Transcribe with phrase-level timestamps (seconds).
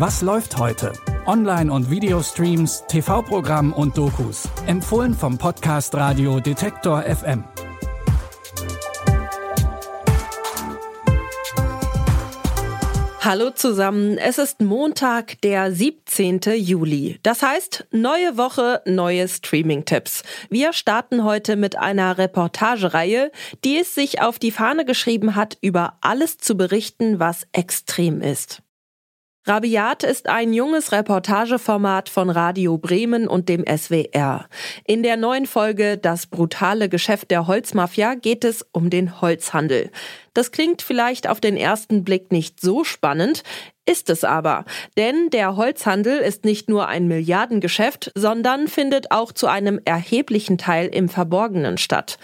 [0.00, 0.94] Was läuft heute?
[1.26, 4.48] Online- und Videostreams, TV-Programm und Dokus.
[4.66, 7.44] Empfohlen vom Podcast Radio Detektor FM.
[13.20, 16.40] Hallo zusammen, es ist Montag, der 17.
[16.54, 17.18] Juli.
[17.22, 20.22] Das heißt, neue Woche, neue Streaming-Tipps.
[20.48, 23.30] Wir starten heute mit einer Reportagereihe,
[23.66, 28.62] die es sich auf die Fahne geschrieben hat, über alles zu berichten, was extrem ist.
[29.46, 34.46] Rabiat ist ein junges Reportageformat von Radio Bremen und dem SWR.
[34.86, 39.90] In der neuen Folge Das brutale Geschäft der Holzmafia geht es um den Holzhandel.
[40.34, 43.42] Das klingt vielleicht auf den ersten Blick nicht so spannend,
[43.90, 44.64] ist es aber.
[44.96, 50.86] Denn der Holzhandel ist nicht nur ein Milliardengeschäft, sondern findet auch zu einem erheblichen Teil
[50.86, 52.18] im Verborgenen statt.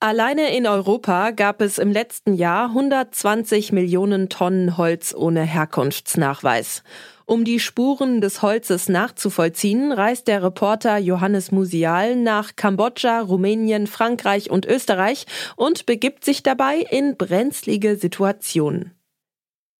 [0.00, 6.82] Alleine in Europa gab es im letzten Jahr 120 Millionen Tonnen Holz ohne Herkunftsnachweis.
[7.24, 14.50] Um die Spuren des Holzes nachzuvollziehen, reist der Reporter Johannes Musial nach Kambodscha, Rumänien, Frankreich
[14.50, 18.90] und Österreich und begibt sich dabei in brenzlige Situationen.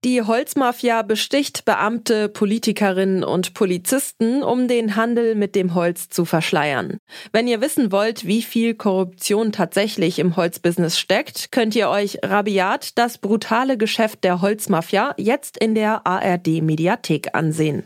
[0.04, 6.98] Die Holzmafia besticht Beamte, Politikerinnen und Polizisten, um den Handel mit dem Holz zu verschleiern.
[7.30, 12.98] Wenn ihr wissen wollt, wie viel Korruption tatsächlich im Holzbusiness steckt, könnt ihr euch rabiat
[12.98, 17.84] das brutale Geschäft der Holzmafia jetzt in der ARD Mediathek ansehen.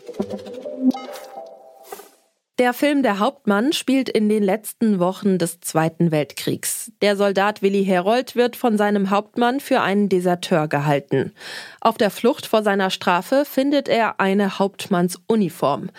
[2.58, 6.90] Der Film Der Hauptmann spielt in den letzten Wochen des Zweiten Weltkriegs.
[7.02, 11.34] Der Soldat Willi Herold wird von seinem Hauptmann für einen Deserteur gehalten.
[11.82, 15.90] Auf der Flucht vor seiner Strafe findet er eine Hauptmannsuniform.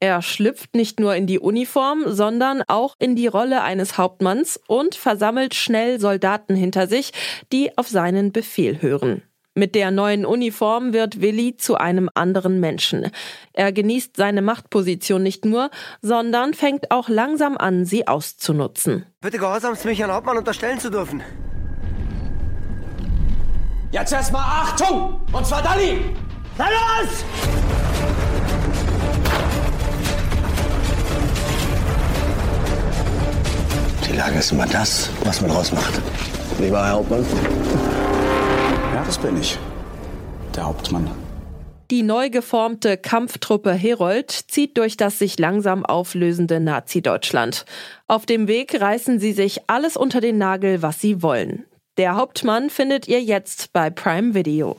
[0.00, 4.96] Er schlüpft nicht nur in die Uniform, sondern auch in die Rolle eines Hauptmanns und
[4.96, 7.12] versammelt schnell Soldaten hinter sich,
[7.52, 9.22] die auf seinen Befehl hören.
[9.56, 13.10] Mit der neuen Uniform wird Willi zu einem anderen Menschen.
[13.52, 15.70] Er genießt seine Machtposition nicht nur,
[16.02, 19.06] sondern fängt auch langsam an, sie auszunutzen.
[19.20, 21.20] Bitte gehorsamst mich Herrn Hauptmann unterstellen zu dürfen.
[23.90, 25.20] Jetzt erstmal Achtung!
[25.32, 25.98] Und zwar Dalli!
[26.56, 27.24] Na los!
[34.08, 36.00] Die Lage ist immer das, was man rausmacht.
[36.60, 37.26] Lieber Herr Hauptmann.
[39.10, 39.58] Das bin ich.
[40.54, 41.10] Der Hauptmann.
[41.90, 47.64] Die neu geformte Kampftruppe Herold zieht durch das sich langsam auflösende Nazi-Deutschland.
[48.06, 51.64] Auf dem Weg reißen sie sich alles unter den Nagel, was sie wollen.
[51.96, 54.76] Der Hauptmann findet ihr jetzt bei Prime Video.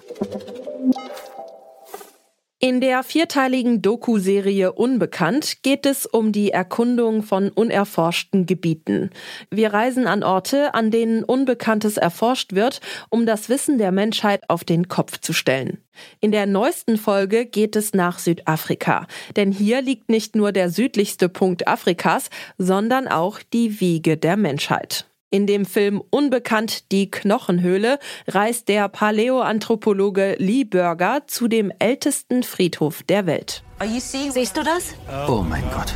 [2.64, 9.10] In der vierteiligen Doku-Serie Unbekannt geht es um die Erkundung von unerforschten Gebieten.
[9.50, 12.80] Wir reisen an Orte, an denen Unbekanntes erforscht wird,
[13.10, 15.80] um das Wissen der Menschheit auf den Kopf zu stellen.
[16.20, 21.30] In der neuesten Folge geht es nach Südafrika, denn hier liegt nicht nur der südlichste
[21.30, 22.30] Punkt Afrikas,
[22.60, 25.08] sondern auch die Wiege der Menschheit.
[25.34, 33.02] In dem Film Unbekannt die Knochenhöhle reist der Paläoanthropologe Lee Burger zu dem ältesten Friedhof
[33.04, 33.64] der Welt.
[33.98, 34.94] Siehst du das?
[35.30, 35.94] Oh mein Gott.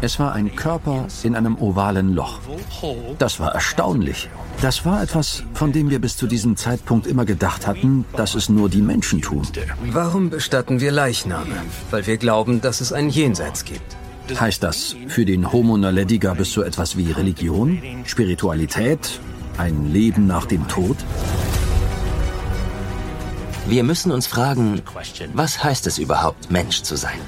[0.00, 2.38] Es war ein Körper in einem ovalen Loch.
[3.18, 4.28] Das war erstaunlich.
[4.60, 8.48] Das war etwas, von dem wir bis zu diesem Zeitpunkt immer gedacht hatten, dass es
[8.48, 9.44] nur die Menschen tun.
[9.90, 11.56] Warum bestatten wir Leichname?
[11.90, 13.96] Weil wir glauben, dass es ein Jenseits gibt.
[14.38, 19.20] Heißt das, für den Homo naledi gab es so etwas wie Religion, Spiritualität,
[19.58, 20.96] ein Leben nach dem Tod?
[23.68, 24.82] Wir müssen uns fragen,
[25.34, 27.20] was heißt es überhaupt, Mensch zu sein?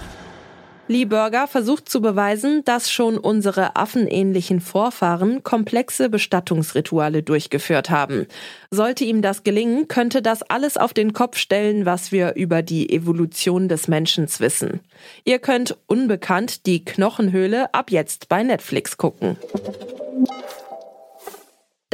[0.86, 8.26] Lee Burger versucht zu beweisen, dass schon unsere affenähnlichen Vorfahren komplexe Bestattungsrituale durchgeführt haben.
[8.70, 12.92] Sollte ihm das gelingen, könnte das alles auf den Kopf stellen, was wir über die
[12.92, 14.80] Evolution des Menschen wissen.
[15.24, 19.38] Ihr könnt unbekannt die Knochenhöhle ab jetzt bei Netflix gucken.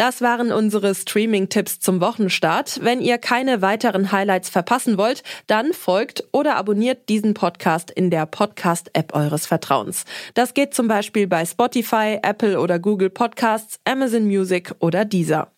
[0.01, 2.81] Das waren unsere Streaming-Tipps zum Wochenstart.
[2.83, 8.25] Wenn ihr keine weiteren Highlights verpassen wollt, dann folgt oder abonniert diesen Podcast in der
[8.25, 10.07] Podcast-App eures Vertrauens.
[10.33, 15.53] Das geht zum Beispiel bei Spotify, Apple oder Google Podcasts, Amazon Music oder Deezer.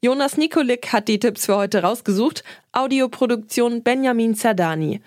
[0.00, 2.44] Jonas Nikolik hat die Tipps für heute rausgesucht.
[2.70, 5.00] Audioproduktion Benjamin Zerdani.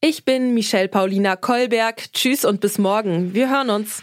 [0.00, 2.12] Ich bin Michelle Paulina Kolberg.
[2.12, 3.32] Tschüss und bis morgen.
[3.32, 4.02] Wir hören uns.